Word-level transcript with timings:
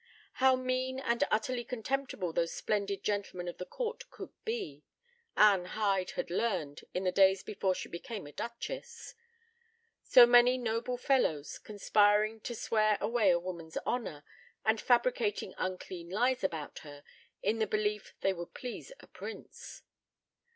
How 0.41 0.55
mean 0.55 0.99
and 0.99 1.23
utterly 1.29 1.63
contemptible 1.63 2.33
those 2.33 2.51
splendid 2.51 3.03
gentlemen 3.03 3.47
of 3.47 3.59
the 3.59 3.67
court 3.67 4.09
could 4.09 4.31
be, 4.43 4.81
Anne 5.37 5.65
Hyde 5.77 6.09
had 6.15 6.31
learned 6.31 6.81
in 6.95 7.03
the 7.03 7.11
days 7.11 7.43
before 7.43 7.75
she 7.75 7.87
became 7.87 8.25
a 8.25 8.31
duchess. 8.31 9.13
So 10.01 10.25
many 10.25 10.57
noble 10.57 10.97
fellows 10.97 11.59
conspiring 11.59 12.39
to 12.39 12.55
swear 12.55 12.97
away 12.99 13.29
a 13.29 13.37
woman's 13.37 13.77
honor, 13.85 14.23
and 14.65 14.81
fabricating 14.81 15.53
unclean 15.59 16.09
lies 16.09 16.43
about 16.43 16.79
her, 16.79 17.03
in 17.43 17.59
the 17.59 17.67
belief 17.67 18.15
they 18.21 18.33
would 18.33 18.55
please 18.55 18.91
a 19.01 19.05
prince. 19.05 19.83